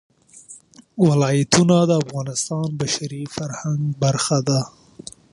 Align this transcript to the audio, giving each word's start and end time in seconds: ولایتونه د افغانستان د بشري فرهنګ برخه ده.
ولایتونه 1.07 1.77
د 1.89 1.91
افغانستان 2.03 2.65
د 2.71 2.77
بشري 2.81 3.23
فرهنګ 3.35 3.81
برخه 4.03 4.37
ده. 4.47 4.61